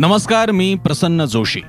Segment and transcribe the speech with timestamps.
[0.00, 1.60] नमस्कार मी प्रसन्न जोशी.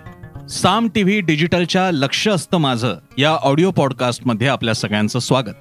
[0.49, 5.53] साम टीव्ही डिजिटलच्या लक्ष असतं माझं या ऑडिओ पॉडकास्टमध्ये आपल्या सगळ्यांचं स्वागत.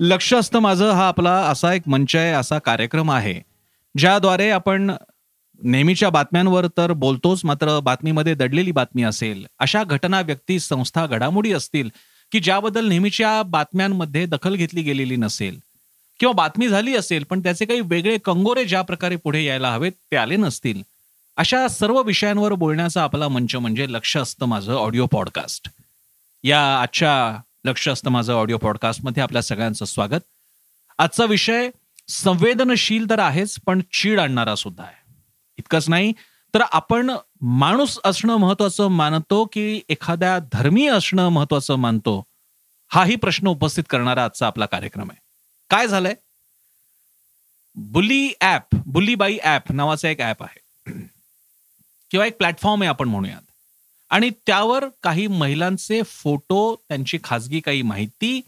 [0.00, 3.40] लक्ष असतं माझं हा आपला असा एक मंच आहे असा कार्यक्रम आहे
[3.98, 4.90] ज्याद्वारे आपण
[5.62, 11.90] नेहमीच्या बातम्यांवर तर बोलतोच मात्र बातमीमध्ये दडलेली बातमी असेल अशा घटना व्यक्ती संस्था घडामोडी असतील
[12.32, 15.58] की ज्याबद्दल नेहमीच्या बातम्यांमध्ये दखल घेतली गेलेली नसेल
[16.20, 20.16] किंवा बातमी झाली असेल पण त्याचे काही वेगळे कंगोरे ज्या प्रकारे पुढे यायला हवेत ते
[20.16, 20.82] आले नसतील.
[21.40, 25.70] अशा सर्व विषयांवर बोलण्याचा आपला मंच म्हणजे लक्ष असतं माझं ऑडिओ पॉडकास्ट.
[26.42, 30.22] या आजच्या लक्ष असतं माझं ऑडिओ पॉडकास्टमध्ये आपल्या सगळ्यांचं स्वागत.
[30.98, 31.70] आजचा विषय
[32.08, 35.14] संवेदनशील तर आहेच पण चीड आणणारा सुद्धा आहे.
[35.58, 36.12] इतकंच नाही
[36.54, 37.10] तर आपण
[37.40, 42.26] माणूस असणं महत्वाचं मानतो की एखाद्या धर्मी असणं महत्वाचं मानतो?
[42.88, 45.20] हाही प्रश्न उपस्थित करणारा आजचा आपला कार्यक्रम आहे.
[45.70, 46.14] काय झालंय?
[47.74, 50.60] बुली ऍप बुलीबाई ऍप नावाचं एक ऍप आहे.
[52.10, 53.42] किंवा एक प्लॅटफॉर्म आहे आपण म्हणूयात.
[54.10, 58.40] आणि त्यावर काही महिलांचे फोटो त्यांची खाजगी काही माहिती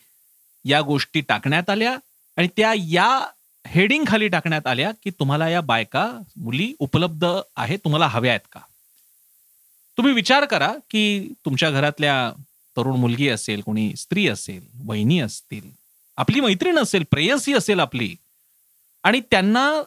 [0.64, 1.96] या गोष्टी टाकण्यात आल्या
[2.36, 3.27] आणि त्या या
[3.66, 8.60] हेडिंग खाली टाकण्यात आल्या की तुम्हाला या बायका मुली उपलब्ध आहेत तुम्हाला हव्या आहेत का?
[9.96, 12.33] तुम्ही विचार करा की तुमच्या घरातल्या
[12.77, 15.70] तरुण मुलगी असेल कोणी स्त्री असेल वहिनी असतील
[16.16, 18.16] आपली मैत्रीण असेल प्रेयसी असेल आपली.
[19.02, 19.83] आणि त्यांना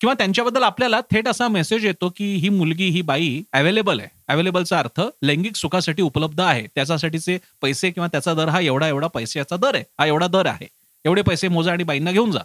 [0.00, 4.08] किंवा त्यांच्याबद्दल आपल्याला थेट असा मेसेज येतो की ही मुलगी ही बाई अवेलेबल आहे.
[4.28, 6.66] अवेलेबलचा अर्थ लैंगिक सुखासाठी उपलब्ध आहे.
[6.74, 9.84] त्याच्यासाठीचे पैसे किंवा त्याचा दर हा एवढा एवढा पैशाचा दर आहे.
[9.98, 10.66] हा एवढा दर आहे.
[11.04, 12.38] एवढे पैसे मोजा आणि बाईंना घेऊन जा.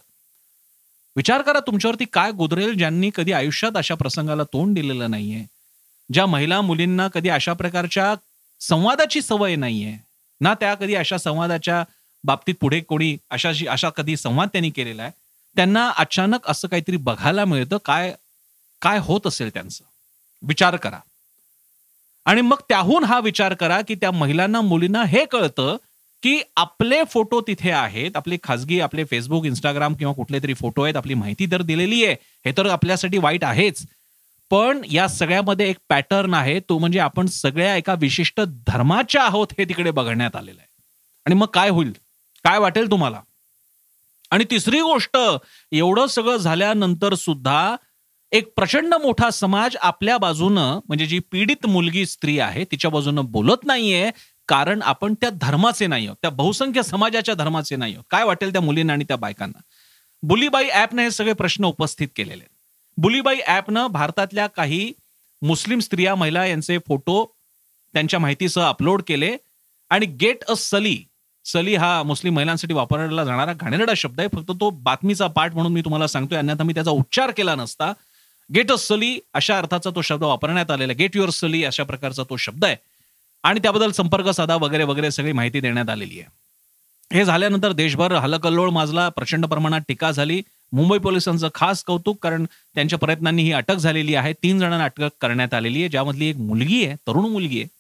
[1.16, 5.46] विचार करा तुमच्यावरती काय गुदरेल ज्यांनी कधी आयुष्यात अशा प्रसंगाला तोंड दिलेलं नाहीये.
[6.14, 8.16] ज्या महिला मुलींना कधी अशा प्रकारच्या
[8.60, 9.96] संवादाची सवय नाहीये.
[10.42, 11.84] ना त्या कधी अशा संवादाच्या
[12.24, 15.12] बाबतीत पुढे कोणी अशाशी अशा कधी संवाद त्यांनी केलेला आहे.
[15.56, 17.78] त्यांना अचानक असं काहीतरी बघायला मिळतं.
[17.86, 18.16] काय
[18.82, 19.84] काय होत असेल त्यांचं?
[20.42, 21.00] विचार करा.
[22.26, 25.78] आणि मग त्याहून हा विचार करा की त्या महिलांना मुलींना हे कळतं
[26.24, 28.12] की आपले फोटो तिथे आहेत.
[28.16, 30.96] आपले खाजगी आपले फेसबुक इंस्टाग्राम किंवा कुठले तरी फोटो आहेत.
[30.96, 32.16] आपली माहिती तर दिलेली आहे.
[32.46, 33.86] हे तर आपल्यासाठी वाईट आहेच.
[34.50, 36.60] पण या सगळ्यामध्ये एक पॅटर्न आहे.
[36.60, 40.82] तो म्हणजे आपण सगळ्या एका विशिष्ट धर्माच्या आहोत हे तिकडे बघण्यात आलेलं आहे.
[41.26, 41.92] आणि मग काय होईल?
[42.44, 43.22] काय वाटेल तुम्हाला?
[44.36, 45.18] आणि तिसरी गोष्ट
[45.72, 47.76] एवढं सगळं झाल्यानंतर सुद्धा
[48.32, 53.64] एक प्रचंड मोठा समाज आपल्या बाजूनं म्हणजे जी पीडित मुलगी स्त्री आहे तिच्या बाजूनं बोलत
[53.64, 54.10] नाहीये
[54.48, 56.18] कारण आपण त्या धर्माचे नाही आहोत.
[56.22, 58.06] त्या बहुसंख्य समाजाच्या धर्माचे नाही आहोत.
[58.10, 59.60] काय वाटेल त्या मुलींना आणि त्या बायकांना?
[60.24, 62.44] बुलीबाई ॲपनं हे सगळे प्रश्न उपस्थित केलेले.
[62.98, 64.94] बुलीबाई ॲपनं भारतातल्या काही
[65.42, 67.26] मुस्लिम स्त्रिया महिला यांचे फोटो
[67.94, 69.36] त्यांच्या माहितीसह अपलोड केले
[69.90, 70.98] आणि गेट अ सली
[71.46, 74.30] सली हा मुस्लिम महिलांसाठी वापरला जाणारा घाणेरडा शब्द आहे.
[74.34, 76.38] फक्त तो बातमीचा पाठ म्हणून मी तुम्हाला सांगतोय.
[76.38, 77.94] अन्यथा मी त्याचा उच्चार केला नसता.
[78.54, 82.38] गेट अ सली अशा अर्थाचा तो शब्द वापरण्यात आलेला गेट युअर सली अशा प्रकारचा तो
[82.38, 82.76] शब्द आहे.
[83.44, 86.28] आणि त्याबद्दल संपर्क साधा वगैरे वगैरे सगळी माहिती देण्यात आलेली आहे.
[87.18, 90.42] हे झाल्यानंतर देशभर हलकल्लोळ माजला प्रचंड प्रमाणात टीका झाली.
[90.74, 92.46] मुंबई पोलिसांचं खास कौतुक कारण
[92.76, 94.34] त्यांच्या प्रयत्नांनी ही अटक झालेली आहे.
[94.34, 95.90] तीन जणांना अटक करण्यात आलेली आहे.
[95.90, 97.75] ज्यामधली एक मुलगी आहे तरुण मुलगी आहे.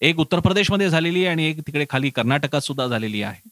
[0.00, 3.48] एक उत्तर प्रदेशमध्ये झालेली आहे आणि एक तिकडे खाली कर्नाटकात सुद्धा झालेली आहे.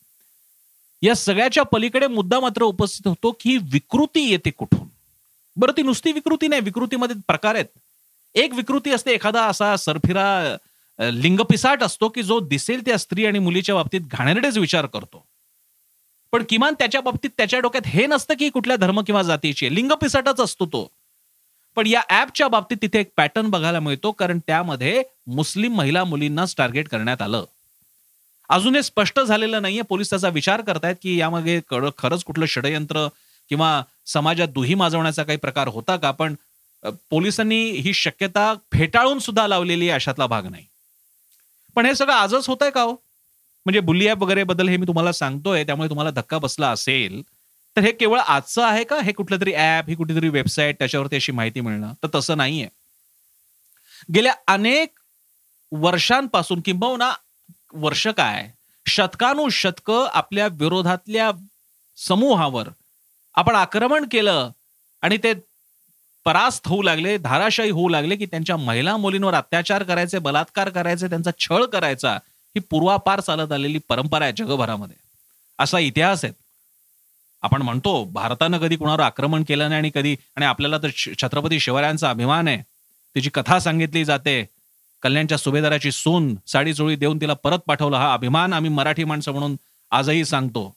[1.03, 4.89] या सगळ्याच्या पलीकडे मुद्दा मात्र उपस्थित होतो की विकृती येते कुठून?
[5.57, 7.67] बरं ती नुसती विकृती नाही विकृतीमध्ये प्रकार आहेत.
[8.35, 10.57] एक विकृती असते एखादा असा सरफिरा
[11.13, 15.27] लिंगपिसाट असतो की जो दिसेल त्या स्त्री आणि मुलीच्या बाबतीत घाणेरडेच विचार करतो.
[16.33, 20.67] पण किमान त्याच्या बाबतीत त्याच्या डोक्यात हे नसतं की कुठल्या धर्म किंवा जातीची लिंगपिसाटच असतो
[20.67, 20.96] तो.
[21.77, 26.89] पण या ऍपच्या बाबतीत तिथे एक पॅटर्न बघायला मिळतो कारण त्यामध्ये मुस्लिम महिला मुलींनाच टार्गेट
[26.89, 27.45] करण्यात आलं.
[28.49, 29.83] अजून हे स्पष्ट झालेलं नाहीये.
[29.83, 31.61] पोलीस त्याचा विचार करतायत की यामागे
[31.99, 33.07] खरंच कुठलं षडयंत्र
[33.49, 36.11] किंवा समाजात दुही माजवण्याचा काही प्रकार होता का?
[36.11, 36.35] पण
[37.11, 40.65] पोलिसांनी ही शक्यता फेटाळून सुद्धा लावलेली आहे अशातला भाग नाही.
[41.77, 42.93] पण हे सगळं आजच होत आहे का हो?
[43.67, 47.23] म्हणजे बुल्ली ॲप वगैरे बद्दल हे मी तुम्हाला सांगतोय त्यामुळे तुम्हाला धक्का बसला असेल.
[47.77, 49.01] तर हे केवळ आजचं आहे का?
[49.01, 51.93] हे कुठलं तरी ऍप ही कुठेतरी वेबसाईट त्याच्यावरती अशी माहिती मिळणं?
[52.03, 52.69] तर तसं नाहीये.
[54.15, 54.99] गेल्या अनेक
[55.73, 57.13] वर्षांपासून किंबहुना
[57.73, 58.51] वर्ष काय?
[58.87, 61.31] शतकानुशतक आपल्या विरोधातल्या
[61.97, 62.69] समूहावर
[63.35, 64.51] आपण आक्रमण केलं
[65.03, 65.33] आणि ते
[66.25, 71.31] परास्त होऊ लागले धाराशाही होऊ लागले की त्यांच्या महिला मुलींवर अत्याचार करायचे बलात्कार करायचे त्यांचा
[71.39, 72.15] छळ करायचा
[72.55, 74.97] ही पूर्वापार चालत आलेली परंपरा आहे जगभरामध्ये.
[75.59, 76.46] असा इतिहास आहे.
[77.47, 80.89] आपण म्हणतो भारतानं कधी कुणावर आक्रमण केलं नाही आणि कधी आणि आपल्याला तर
[81.23, 82.59] छत्रपती शिवरायांचा अभिमान आहे.
[83.15, 84.45] तिची कथा सांगितली जाते.
[85.03, 87.97] कल्याणच्या सुभेदाराची सून साडी चोळी देऊन तिला परत पाठवलं.
[87.97, 89.57] हा अभिमान आम्ही मराठी माणसं म्हणून
[89.91, 90.75] आजही सांगतो.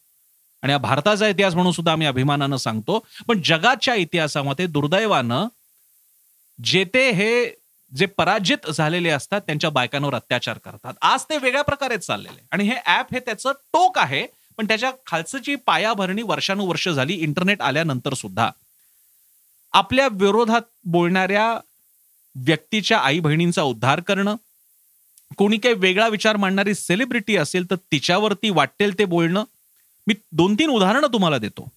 [0.63, 2.99] आणि हा भारताचा इतिहास म्हणून सुद्धा आम्ही अभिमानानं सांगतो.
[3.27, 5.47] पण जगाच्या इतिहासामध्ये दुर्दैवानं
[6.63, 7.31] जेते हे
[7.95, 10.93] जे पराजित झालेले असतात त्यांच्या बायकांवर अत्याचार करतात.
[11.01, 12.47] आज ते वेगळ्या प्रकारे चाललेले.
[12.51, 14.38] आणि हे ऍप हे त्याचं टोक आहे.
[14.59, 18.49] पण त्याच्या खालचं जी पायाभरणी वर्षानुवर्ष झाली इंटरनेट आल्यानंतर सुद्धा
[19.73, 21.45] आपल्या विरोधात बोलणाऱ्या
[22.35, 24.35] व्यक्तीच्या आई बहिणींचा उद्धार करणं
[25.37, 29.43] कोणी काही वेगळा विचार मांडणारी सेलिब्रिटी असेल तर तिच्यावरती वाटेल ते बोलणं
[30.07, 31.67] मी दोन तीन उदाहरणं तुम्हाला देतो.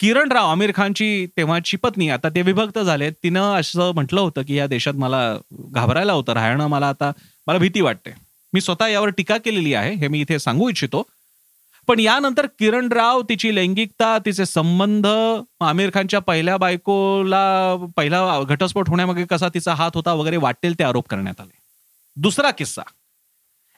[0.00, 4.54] किरण राव आमिर खानची तेव्हाची पत्नी आता ते विभक्त झाले तिनं असं म्हटलं होतं की
[4.54, 5.22] या देशात मला
[5.52, 7.12] घाबरायला होतं राहणं मला आता
[7.46, 8.14] मला भीती वाटते.
[8.52, 11.02] मी स्वतः यावर टीका केलेली आहे हे मी इथे सांगू इच्छितो.
[11.88, 15.06] पण यानंतर किरण राव तिची लैंगिकता तिचे संबंध
[15.60, 21.08] आमिर खानच्या पहिल्या बायकोला पहिला घटस्फोट होण्यामागे कसा तिचा हात होता वगैरे वाटेल ते आरोप
[21.08, 21.58] करण्यात आले.
[22.16, 22.82] दुसरा किस्सा.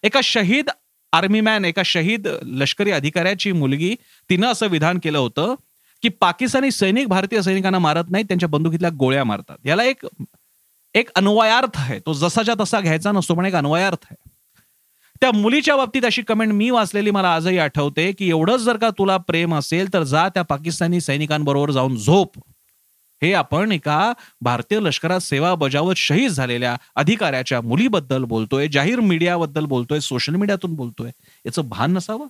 [0.02, 0.70] एका शहीद
[1.12, 3.94] आर्मी मॅन एका शहीद लष्करी अधिकाऱ्याची मुलगी
[4.30, 5.54] तिनं असं विधान केलं होतं
[6.02, 9.56] की पाकिस्तानी सैनिक भारतीय सैनिकांना मारत नाही त्यांच्या बंदुकीतल्या गोळ्या मारतात.
[9.64, 10.06] याला एक
[10.94, 12.00] एक अन्वयार्थ आहे.
[12.06, 14.29] तो जसाच्या तसा घ्यायचा नसतो पण एक अन्वयार्थ आहे.
[15.20, 19.16] त्या मुलीच्या बाबतीत अशी कमेंट मी वाचलेली मला आजही आठवते की एवढंच जर का तुला
[19.16, 22.38] प्रेम असेल तर जा त्या पाकिस्तानी सैनिकांबरोबर जाऊन झोप.
[23.22, 30.00] हे आपण एका भारतीय लष्करात सेवा बजावत शहीद झालेल्या अधिकाऱ्याच्या मुलीबद्दल बोलतोय जाहीर मीडियाबद्दल बोलतोय
[30.00, 31.10] सोशल मीडियातून बोलतोय.
[31.46, 32.26] याचं भान नसावं.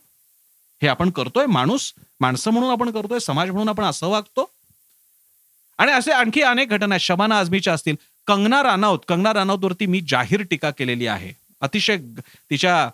[0.82, 4.50] हे आपण करतोय माणूस माणसं म्हणून आपण करतोय समाज म्हणून आपण असं वागतो.
[5.78, 7.96] आणि असे आणखी अनेक घटना शबाना आझमीच्या असतील.
[8.26, 11.39] कंगना रानौत कंगना रानौतवरती मी जाहीर टीका केलेली आहे.
[11.62, 11.96] अतिशय
[12.50, 12.88] तिच्या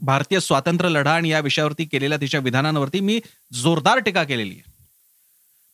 [0.00, 3.20] भारतीय स्वातंत्र्य लढा आणि या विषयावरती केलेल्या तिच्या विधानांवरती मी
[3.52, 4.68] जोरदार टीका केलेली आहे.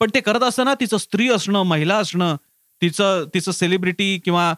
[0.01, 2.37] पण ते करत असताना तिचं स्त्री असणं महिला असणं
[2.83, 4.53] तिचं तिचं सेलिब्रिटी किंवा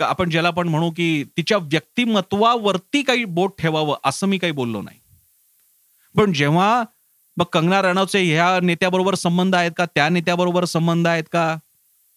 [0.00, 4.98] आपण ज्याला पण म्हणू की तिच्या व्यक्तिमत्वावरती काही बोट ठेवावं असं मी काही बोललो नाही.
[6.14, 6.82] पण जेव्हा
[7.36, 11.54] मग कंगना राणावचे ह्या नेत्याबरोबर संबंध आहेत का त्या नेत्याबरोबर संबंध आहेत का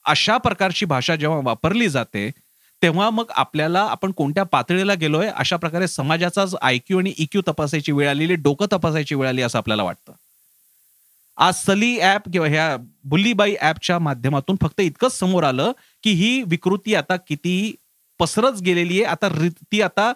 [0.05, 2.29] अशा प्रकारची भाषा जेव्हा वापरली जाते
[2.83, 8.09] तेव्हा मग आपल्याला आपण कोणत्या पातळीला गेलोय अशा प्रकारे समाजाचाच आयक्यू आणि इक्यू तपासायची वेळ
[8.09, 10.13] आलेली डोकं तपासायची वेळ आली असं आपल्याला वाटतं.
[11.37, 15.71] आज सली ऍप किंवा ह्या बुल्लीबाई ऍपच्या माध्यमातून फक्त इतकंच समोर आलं
[16.03, 17.73] की ही विकृती आता किती
[18.19, 19.29] पसरत गेलेली आहे आता
[19.71, 20.11] ती आता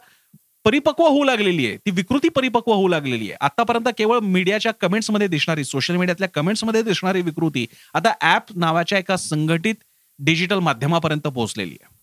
[0.65, 1.77] परिपक्व होऊ लागलेली आहे.
[1.77, 3.37] ती विकृती परिपक्व होऊ लागलेली आहे.
[3.41, 9.75] आतापर्यंत केवळ मीडियाच्या कमेंट्समध्ये दिसणारी सोशल मीडियातल्या कमेंट्समध्ये दिसणारी विकृती आता ऍप नावाच्या एका संघटित
[10.19, 11.95] डिजिटल माध्यमापर्यंत पोहोचलेली आहे.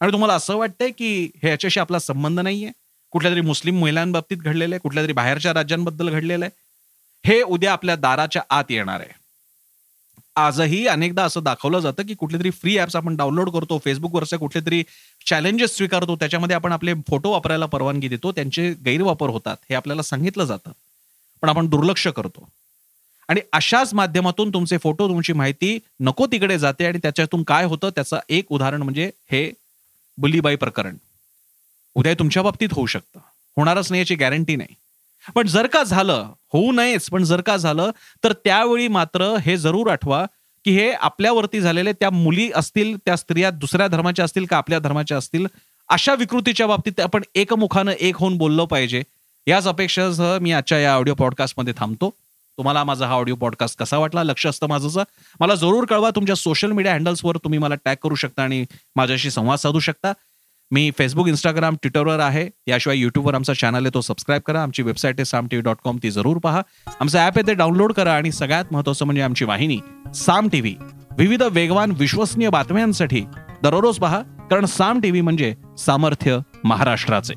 [0.00, 2.70] आणि तुम्हाला असं वाटतंय की हे याच्याशी आपला संबंध नाहीये?
[3.10, 4.78] कुठल्या तरी मुस्लिम महिलांबाबतीत घडलेलं आहे?
[4.78, 6.50] कुठल्या तरी बाहेरच्या राज्यांबद्दल घडलेलं आहे?
[7.24, 9.18] हे उद्या आपल्या दाराच्या आत येणार आहे.
[10.36, 14.66] आजही अनेकदा असं दाखवलं जातं की कुठले तरी फ्री ऍप्स आपण डाउनलोड करतो फेसबुकवरचे कुठले
[14.66, 14.82] तरी
[15.26, 20.44] चॅलेंजेस स्वीकारतो त्याच्यामध्ये आपण आपले फोटो वापरायला परवानगी देतो त्यांचे गैरवापर होतात हे आपल्याला सांगितलं
[20.44, 20.72] जातं.
[21.42, 22.48] पण आपण दुर्लक्ष करतो.
[23.28, 27.90] आणि अशाच माध्यमातून तुमचे फोटो तुमची माहिती नको तिकडे जाते आणि त्याच्यातून काय होतं?
[27.90, 29.52] त्याचं एक उदाहरण म्हणजे हे
[30.20, 30.96] बुलीबाई प्रकरण.
[31.94, 33.20] उद्या तुमच्या बाबतीत होऊ शकतं.
[33.56, 34.74] होणारच नाही याची गॅरंटी नाही.
[35.34, 37.90] पण जर का झालं होऊ नयेच पण जर का झालं
[38.24, 40.26] तर त्यावेळी मात्र हे जरूर आठवा
[40.64, 45.16] की हे आपल्यावरती झालेले त्या मुली असतील त्या स्त्रिया दुसऱ्या धर्माच्या असतील का आपल्या धर्माच्या
[45.16, 45.46] असतील
[45.88, 49.02] अशा विकृतीच्या बाबतीत आपण एकमुखानं एक होऊन बोललो पाहिजे.
[49.46, 52.10] याच अपेक्षासह मी आजच्या या ऑडिओ पॉडकास्टमध्ये थांबतो.
[52.60, 54.22] तुम्हाला माझा हा ऑडिओ पॉडकास्ट कसा वाटला?
[54.22, 55.02] लक्ष असतं माझं
[55.40, 58.64] मला जरूर कळवा तुमच्या सोशल मीडिया हँडल्सवर तुम्ही मला टॅग करू शकता आणि
[58.96, 60.12] माझ्याशी संवाद साधू शकता.
[60.70, 62.48] मी फेसबुक इंस्टाग्राम ट्विटरवर आहे.
[62.66, 64.62] याशिवाय युट्यूबवर आमचा चॅनल आहे तो सबस्क्राईब करा.
[64.62, 66.62] आमची वेबसाईट आहे Saam T V dot com ती जरूर पहा.
[67.00, 68.14] आमचं ॲप आहे ते डाउनलोड करा.
[68.14, 69.78] आणि सगळ्यात महत्वाचं म्हणजे आमची वाहिनी
[70.14, 70.76] साम टीव्ही
[71.18, 73.24] विविध वेगवान विश्वसनीय बातम्यांसाठी
[73.62, 74.22] दररोज पहा.
[74.50, 77.34] कारण साम टीव्ही म्हणजे सामर्थ्य महाराष्ट्राचे.